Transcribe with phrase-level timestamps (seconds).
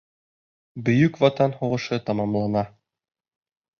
[0.87, 2.65] Бөйөк Ватан һуғышы тамамлана.